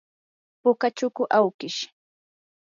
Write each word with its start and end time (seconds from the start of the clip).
puka 0.61 0.87
chuku 0.97 1.23
awkish. 1.37 1.79